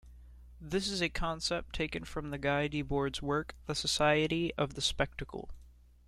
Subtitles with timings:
[0.59, 5.51] This is a concept taken from Guy Debord's work "The Society of the Spectacle".